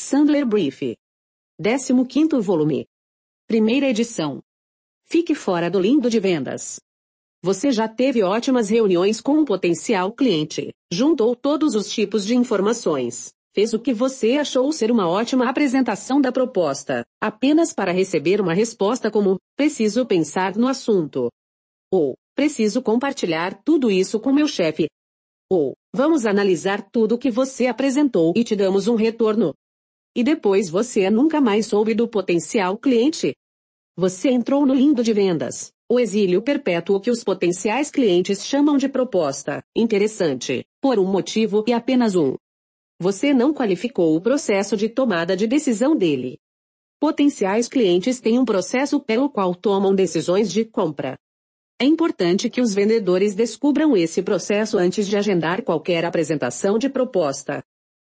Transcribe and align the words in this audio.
Sandler 0.00 0.46
Brief. 0.46 0.94
15º 1.60 2.40
volume. 2.40 2.86
Primeira 3.48 3.88
edição. 3.88 4.40
Fique 5.04 5.34
fora 5.34 5.68
do 5.68 5.80
lindo 5.80 6.08
de 6.08 6.20
vendas. 6.20 6.78
Você 7.42 7.72
já 7.72 7.88
teve 7.88 8.22
ótimas 8.22 8.68
reuniões 8.68 9.20
com 9.20 9.32
um 9.32 9.44
potencial 9.44 10.12
cliente, 10.12 10.72
juntou 10.92 11.34
todos 11.34 11.74
os 11.74 11.90
tipos 11.90 12.24
de 12.24 12.36
informações, 12.36 13.32
fez 13.52 13.74
o 13.74 13.78
que 13.80 13.92
você 13.92 14.36
achou 14.36 14.70
ser 14.70 14.92
uma 14.92 15.08
ótima 15.08 15.48
apresentação 15.48 16.20
da 16.20 16.30
proposta, 16.30 17.04
apenas 17.20 17.74
para 17.74 17.90
receber 17.90 18.40
uma 18.40 18.54
resposta 18.54 19.10
como: 19.10 19.36
preciso 19.56 20.06
pensar 20.06 20.54
no 20.54 20.68
assunto. 20.68 21.28
Ou, 21.92 22.14
preciso 22.36 22.80
compartilhar 22.80 23.64
tudo 23.64 23.90
isso 23.90 24.20
com 24.20 24.32
meu 24.32 24.46
chefe. 24.46 24.86
Ou, 25.50 25.74
vamos 25.92 26.24
analisar 26.24 26.88
tudo 26.88 27.16
o 27.16 27.18
que 27.18 27.32
você 27.32 27.66
apresentou 27.66 28.32
e 28.36 28.44
te 28.44 28.54
damos 28.54 28.86
um 28.86 28.94
retorno. 28.94 29.52
E 30.14 30.22
depois 30.22 30.68
você 30.68 31.10
nunca 31.10 31.40
mais 31.40 31.66
soube 31.66 31.94
do 31.94 32.08
potencial 32.08 32.76
cliente. 32.76 33.34
Você 33.96 34.30
entrou 34.30 34.64
no 34.64 34.74
lindo 34.74 35.02
de 35.02 35.12
vendas, 35.12 35.72
o 35.90 35.98
exílio 35.98 36.42
perpétuo 36.42 37.00
que 37.00 37.10
os 37.10 37.24
potenciais 37.24 37.90
clientes 37.90 38.44
chamam 38.44 38.76
de 38.76 38.88
proposta, 38.88 39.62
interessante, 39.74 40.64
por 40.80 40.98
um 40.98 41.06
motivo 41.06 41.64
e 41.66 41.72
apenas 41.72 42.14
um. 42.14 42.36
Você 43.00 43.32
não 43.32 43.54
qualificou 43.54 44.16
o 44.16 44.20
processo 44.20 44.76
de 44.76 44.88
tomada 44.88 45.36
de 45.36 45.46
decisão 45.46 45.96
dele. 45.96 46.38
Potenciais 47.00 47.68
clientes 47.68 48.20
têm 48.20 48.38
um 48.38 48.44
processo 48.44 48.98
pelo 48.98 49.30
qual 49.30 49.54
tomam 49.54 49.94
decisões 49.94 50.52
de 50.52 50.64
compra. 50.64 51.16
É 51.80 51.84
importante 51.84 52.50
que 52.50 52.60
os 52.60 52.74
vendedores 52.74 53.36
descubram 53.36 53.96
esse 53.96 54.20
processo 54.20 54.76
antes 54.76 55.06
de 55.06 55.16
agendar 55.16 55.62
qualquer 55.62 56.04
apresentação 56.04 56.76
de 56.76 56.88
proposta. 56.88 57.62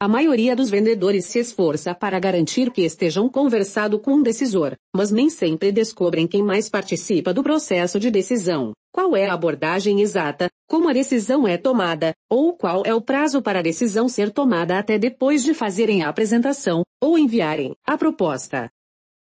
A 0.00 0.08
maioria 0.08 0.56
dos 0.56 0.70
vendedores 0.70 1.24
se 1.26 1.38
esforça 1.38 1.94
para 1.94 2.18
garantir 2.18 2.70
que 2.72 2.82
estejam 2.82 3.28
conversado 3.28 3.98
com 3.98 4.14
um 4.14 4.22
decisor, 4.22 4.74
mas 4.94 5.12
nem 5.12 5.30
sempre 5.30 5.70
descobrem 5.70 6.26
quem 6.26 6.42
mais 6.42 6.68
participa 6.68 7.32
do 7.32 7.44
processo 7.44 8.00
de 8.00 8.10
decisão, 8.10 8.72
qual 8.92 9.16
é 9.16 9.26
a 9.26 9.32
abordagem 9.32 10.00
exata, 10.00 10.48
como 10.68 10.88
a 10.88 10.92
decisão 10.92 11.46
é 11.46 11.56
tomada, 11.56 12.12
ou 12.28 12.56
qual 12.56 12.82
é 12.84 12.92
o 12.92 13.00
prazo 13.00 13.40
para 13.40 13.60
a 13.60 13.62
decisão 13.62 14.08
ser 14.08 14.32
tomada 14.32 14.78
até 14.78 14.98
depois 14.98 15.44
de 15.44 15.54
fazerem 15.54 16.02
a 16.02 16.08
apresentação, 16.08 16.82
ou 17.00 17.16
enviarem 17.16 17.74
a 17.86 17.96
proposta. 17.96 18.68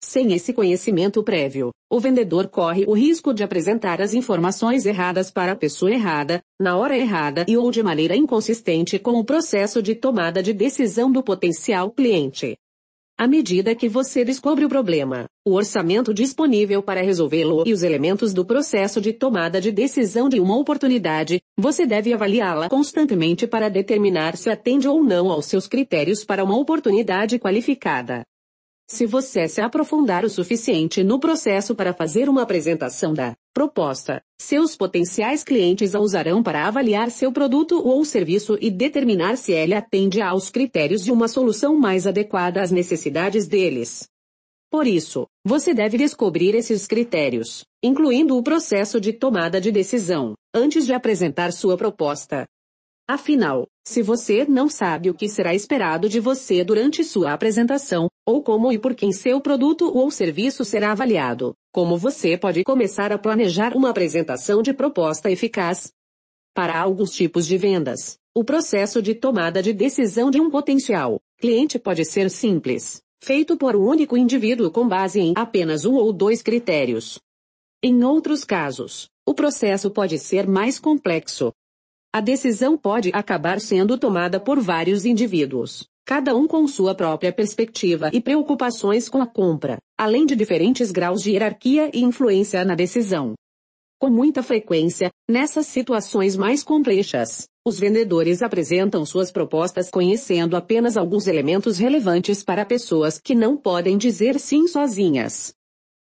Sem 0.07 0.35
esse 0.35 0.53
conhecimento 0.53 1.23
prévio, 1.23 1.71
o 1.91 1.99
vendedor 1.99 2.49
corre 2.49 2.85
o 2.87 2.93
risco 2.93 3.33
de 3.33 3.43
apresentar 3.43 4.03
as 4.03 4.13
informações 4.13 4.85
erradas 4.85 5.31
para 5.31 5.53
a 5.53 5.57
pessoa 5.57 5.91
errada, 5.91 6.43
na 6.61 6.77
hora 6.77 6.97
errada 6.97 7.47
e 7.49 7.57
ou 7.57 7.71
de 7.71 7.83
maneira 7.83 8.15
inconsistente 8.15 8.99
com 8.99 9.13
o 9.13 9.25
processo 9.25 9.83
de 9.83 9.95
tomada 9.95 10.43
de 10.43 10.53
decisão 10.53 11.11
do 11.11 11.23
potencial 11.23 11.91
cliente. 11.91 12.55
À 13.19 13.27
medida 13.27 13.75
que 13.75 13.89
você 13.89 14.27
descobre 14.27 14.67
o 14.67 14.69
problema, 14.69 15.25
o 15.43 15.55
orçamento 15.55 16.13
disponível 16.13 16.83
para 16.83 17.01
resolvê-lo 17.01 17.65
e 17.67 17.73
os 17.73 17.83
elementos 17.83 18.35
do 18.35 18.45
processo 18.45 19.01
de 19.01 19.13
tomada 19.13 19.59
de 19.59 19.73
decisão 19.73 20.29
de 20.29 20.39
uma 20.39 20.59
oportunidade, 20.59 21.41
você 21.57 21.87
deve 21.87 22.13
avaliá-la 22.13 22.69
constantemente 22.69 23.47
para 23.47 23.71
determinar 23.71 24.37
se 24.37 24.51
atende 24.51 24.87
ou 24.87 25.03
não 25.03 25.31
aos 25.31 25.47
seus 25.47 25.67
critérios 25.67 26.25
para 26.25 26.45
uma 26.45 26.59
oportunidade 26.59 27.39
qualificada. 27.39 28.23
Se 28.87 29.07
você 29.07 29.49
se 29.49 29.63
aprofundar 29.63 30.27
o 30.27 30.31
suficiente 30.31 31.03
no 31.03 31.19
processo 31.19 31.75
para 31.75 31.95
fazer 31.95 32.29
uma 32.29 32.43
apresentação 32.43 33.15
da 33.15 33.35
proposta, 33.55 34.21
seus 34.39 34.77
potenciais 34.77 35.43
clientes 35.43 35.95
a 35.95 36.01
usarão 36.01 36.43
para 36.43 36.67
avaliar 36.67 37.11
seu 37.11 37.33
produto 37.33 37.81
ou 37.83 38.05
serviço 38.05 38.59
e 38.61 38.71
determinar 38.71 39.37
se 39.37 39.53
ele 39.53 39.75
atende 39.75 40.21
aos 40.21 40.51
critérios 40.51 41.03
de 41.03 41.11
uma 41.11 41.29
solução 41.29 41.75
mais 41.75 42.07
adequada 42.07 42.61
às 42.61 42.71
necessidades 42.71 43.49
deles. 43.49 44.07
Por 44.71 44.87
isso, 44.87 45.27
você 45.47 45.73
deve 45.73 45.97
descobrir 45.97 46.55
esses 46.55 46.87
critérios, 46.87 47.65
incluindo 47.83 48.37
o 48.37 48.43
processo 48.43 49.01
de 49.01 49.13
tomada 49.15 49.61
de 49.61 49.73
decisão, 49.73 50.35
antes 50.53 50.85
de 50.85 50.93
apresentar 50.93 51.53
sua 51.53 51.77
proposta. 51.77 52.45
Afinal, 53.09 53.67
se 53.87 54.03
você 54.03 54.45
não 54.45 54.69
sabe 54.69 55.11
o 55.11 55.15
que 55.15 55.29
será 55.29 55.55
esperado 55.55 56.09
de 56.09 56.21
você 56.21 56.65
durante 56.65 57.05
sua 57.05 57.33
apresentação, 57.33 58.09
ou 58.27 58.43
como 58.43 58.73
e 58.73 58.79
por 58.79 58.95
quem 58.95 59.13
seu 59.13 59.41
produto 59.41 59.91
ou 59.95 60.11
serviço 60.11 60.65
será 60.65 60.93
avaliado, 60.93 61.55
como 61.73 61.97
você 61.97 62.37
pode 62.39 62.65
começar 62.65 63.13
a 63.13 63.19
planejar 63.19 63.77
uma 63.77 63.91
apresentação 63.91 64.63
de 64.63 64.73
proposta 64.73 65.31
eficaz? 65.31 65.93
Para 66.55 66.81
alguns 66.81 67.11
tipos 67.11 67.47
de 67.47 67.59
vendas, 67.59 68.19
o 68.35 68.45
processo 68.45 69.03
de 69.03 69.15
tomada 69.15 69.63
de 69.63 69.73
decisão 69.73 70.31
de 70.31 70.41
um 70.41 70.51
potencial 70.51 71.21
cliente 71.39 71.79
pode 71.79 72.05
ser 72.05 72.31
simples, 72.31 73.03
feito 73.23 73.57
por 73.57 73.77
um 73.77 73.85
único 73.87 74.17
indivíduo 74.17 74.71
com 74.71 74.89
base 74.89 75.21
em 75.21 75.35
apenas 75.37 75.85
um 75.85 75.95
ou 75.95 76.13
dois 76.13 76.43
critérios. 76.43 77.19
Em 77.83 78.03
outros 78.03 78.45
casos, 78.45 79.11
o 79.27 79.35
processo 79.35 79.91
pode 79.91 80.19
ser 80.19 80.47
mais 80.47 80.79
complexo, 80.79 81.53
a 82.15 82.21
decisão 82.21 82.79
pode 82.79 83.11
acabar 83.13 83.61
sendo 83.61 83.99
tomada 83.99 84.39
por 84.39 84.61
vários 84.61 85.05
indivíduos, 85.05 85.89
cada 86.07 86.37
um 86.37 86.47
com 86.47 86.67
sua 86.69 86.95
própria 86.95 87.33
perspectiva 87.33 88.11
e 88.13 88.21
preocupações 88.21 89.09
com 89.09 89.23
a 89.23 89.27
compra, 89.27 89.79
além 89.99 90.27
de 90.27 90.37
diferentes 90.37 90.93
graus 90.93 91.23
de 91.23 91.31
hierarquia 91.31 91.91
e 91.95 92.03
influência 92.03 92.65
na 92.65 92.75
decisão. 92.75 93.35
Com 93.99 94.11
muita 94.11 94.43
frequência, 94.43 95.11
nessas 95.29 95.67
situações 95.67 96.37
mais 96.37 96.63
complexas, 96.63 97.49
os 97.67 97.79
vendedores 97.79 98.43
apresentam 98.43 99.07
suas 99.07 99.33
propostas 99.33 99.89
conhecendo 99.89 100.57
apenas 100.57 100.99
alguns 100.99 101.27
elementos 101.27 101.79
relevantes 101.79 102.45
para 102.45 102.67
pessoas 102.67 103.19
que 103.19 103.35
não 103.35 103.57
podem 103.57 103.97
dizer 103.97 104.39
sim 104.39 104.69
sozinhas. 104.69 105.55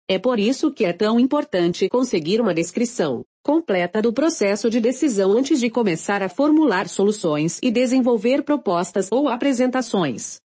É 0.08 0.20
por 0.20 0.40
isso 0.40 0.72
que 0.72 0.86
é 0.86 0.94
tão 0.94 1.20
importante 1.20 1.90
conseguir 1.90 2.40
uma 2.40 2.54
descrição 2.54 3.24
completa 3.48 4.02
do 4.02 4.12
processo 4.12 4.70
de 4.70 4.82
decisão 4.82 5.32
antes 5.32 5.58
de 5.62 5.70
começar 5.70 6.22
a 6.22 6.28
formular 6.28 6.90
soluções 6.90 7.60
e 7.64 7.72
desenvolver 7.72 8.44
propostas 8.44 9.08
ou 9.10 9.30
apresentações. 9.30 10.42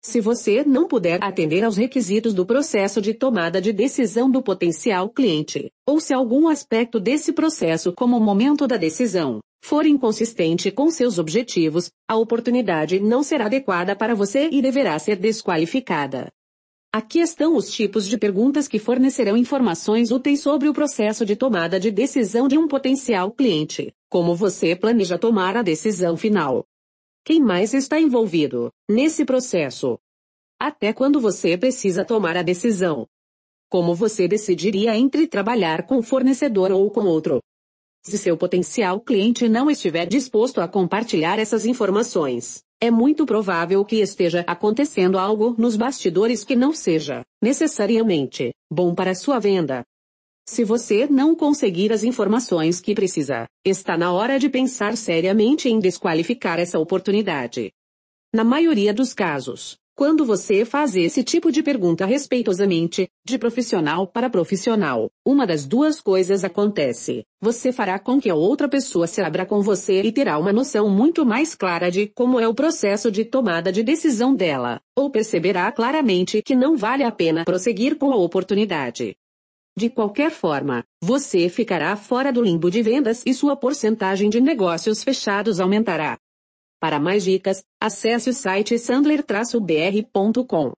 Se 0.00 0.20
você 0.20 0.62
não 0.62 0.86
puder 0.86 1.18
atender 1.24 1.64
aos 1.64 1.76
requisitos 1.76 2.32
do 2.32 2.46
processo 2.46 3.02
de 3.02 3.12
tomada 3.12 3.60
de 3.60 3.72
decisão 3.72 4.30
do 4.30 4.40
potencial 4.40 5.10
cliente, 5.10 5.72
ou 5.84 5.98
se 5.98 6.14
algum 6.14 6.46
aspecto 6.46 7.00
desse 7.00 7.32
processo 7.32 7.92
como 7.92 8.16
o 8.16 8.20
momento 8.20 8.64
da 8.68 8.76
decisão, 8.76 9.40
for 9.60 9.84
inconsistente 9.84 10.70
com 10.70 10.88
seus 10.88 11.18
objetivos, 11.18 11.90
a 12.08 12.14
oportunidade 12.14 13.00
não 13.00 13.24
será 13.24 13.46
adequada 13.46 13.96
para 13.96 14.14
você 14.14 14.48
e 14.52 14.62
deverá 14.62 14.96
ser 15.00 15.16
desqualificada. 15.16 16.28
Aqui 16.96 17.18
estão 17.18 17.54
os 17.54 17.70
tipos 17.70 18.08
de 18.08 18.16
perguntas 18.16 18.66
que 18.66 18.78
fornecerão 18.78 19.36
informações 19.36 20.10
úteis 20.10 20.40
sobre 20.40 20.66
o 20.66 20.72
processo 20.72 21.26
de 21.26 21.36
tomada 21.36 21.78
de 21.78 21.90
decisão 21.90 22.48
de 22.48 22.56
um 22.56 22.66
potencial 22.66 23.30
cliente. 23.30 23.92
Como 24.08 24.34
você 24.34 24.74
planeja 24.74 25.18
tomar 25.18 25.58
a 25.58 25.62
decisão 25.62 26.16
final? 26.16 26.64
Quem 27.22 27.38
mais 27.38 27.74
está 27.74 28.00
envolvido 28.00 28.72
nesse 28.88 29.26
processo? 29.26 29.98
Até 30.58 30.90
quando 30.94 31.20
você 31.20 31.58
precisa 31.58 32.02
tomar 32.02 32.34
a 32.34 32.42
decisão? 32.42 33.06
Como 33.68 33.94
você 33.94 34.26
decidiria 34.26 34.96
entre 34.96 35.26
trabalhar 35.26 35.86
com 35.86 35.98
o 35.98 36.02
fornecedor 36.02 36.72
ou 36.72 36.90
com 36.90 37.02
outro? 37.02 37.42
Se 38.06 38.16
seu 38.16 38.38
potencial 38.38 39.02
cliente 39.02 39.50
não 39.50 39.70
estiver 39.70 40.06
disposto 40.06 40.62
a 40.62 40.66
compartilhar 40.66 41.38
essas 41.38 41.66
informações, 41.66 42.64
é 42.80 42.90
muito 42.90 43.24
provável 43.24 43.84
que 43.84 43.96
esteja 43.96 44.44
acontecendo 44.46 45.18
algo 45.18 45.54
nos 45.58 45.76
bastidores 45.76 46.44
que 46.44 46.54
não 46.54 46.72
seja, 46.72 47.22
necessariamente, 47.42 48.52
bom 48.70 48.94
para 48.94 49.14
sua 49.14 49.38
venda. 49.38 49.82
Se 50.48 50.62
você 50.62 51.06
não 51.06 51.34
conseguir 51.34 51.92
as 51.92 52.04
informações 52.04 52.80
que 52.80 52.94
precisa, 52.94 53.46
está 53.64 53.96
na 53.96 54.12
hora 54.12 54.38
de 54.38 54.48
pensar 54.48 54.96
seriamente 54.96 55.68
em 55.68 55.80
desqualificar 55.80 56.60
essa 56.60 56.78
oportunidade. 56.78 57.72
Na 58.32 58.44
maioria 58.44 58.92
dos 58.94 59.12
casos, 59.12 59.76
quando 59.96 60.26
você 60.26 60.62
faz 60.66 60.94
esse 60.94 61.24
tipo 61.24 61.50
de 61.50 61.62
pergunta 61.62 62.04
respeitosamente, 62.04 63.08
de 63.26 63.38
profissional 63.38 64.06
para 64.06 64.28
profissional, 64.28 65.10
uma 65.24 65.46
das 65.46 65.64
duas 65.64 66.02
coisas 66.02 66.44
acontece. 66.44 67.24
Você 67.40 67.72
fará 67.72 67.98
com 67.98 68.20
que 68.20 68.28
a 68.28 68.34
outra 68.34 68.68
pessoa 68.68 69.06
se 69.06 69.22
abra 69.22 69.46
com 69.46 69.62
você 69.62 70.02
e 70.02 70.12
terá 70.12 70.38
uma 70.38 70.52
noção 70.52 70.90
muito 70.90 71.24
mais 71.24 71.54
clara 71.54 71.90
de 71.90 72.08
como 72.08 72.38
é 72.38 72.46
o 72.46 72.54
processo 72.54 73.10
de 73.10 73.24
tomada 73.24 73.72
de 73.72 73.82
decisão 73.82 74.34
dela, 74.34 74.82
ou 74.94 75.10
perceberá 75.10 75.72
claramente 75.72 76.42
que 76.42 76.54
não 76.54 76.76
vale 76.76 77.02
a 77.02 77.10
pena 77.10 77.46
prosseguir 77.46 77.96
com 77.96 78.12
a 78.12 78.16
oportunidade. 78.16 79.16
De 79.78 79.88
qualquer 79.88 80.30
forma, 80.30 80.84
você 81.02 81.48
ficará 81.48 81.96
fora 81.96 82.30
do 82.30 82.42
limbo 82.42 82.70
de 82.70 82.82
vendas 82.82 83.22
e 83.24 83.32
sua 83.32 83.56
porcentagem 83.56 84.28
de 84.28 84.42
negócios 84.42 85.02
fechados 85.02 85.58
aumentará. 85.58 86.18
Para 86.80 86.98
mais 87.00 87.24
dicas, 87.24 87.64
acesse 87.80 88.28
o 88.30 88.34
site 88.34 88.78
sandler-br.com. 88.78 90.74